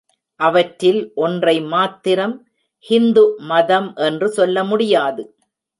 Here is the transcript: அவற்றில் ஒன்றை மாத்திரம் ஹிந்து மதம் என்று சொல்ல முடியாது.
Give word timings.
அவற்றில் 0.39 1.01
ஒன்றை 1.15 1.55
மாத்திரம் 1.67 2.35
ஹிந்து 2.85 3.25
மதம் 3.45 3.89
என்று 3.95 4.29
சொல்ல 4.29 4.63
முடியாது. 4.63 5.23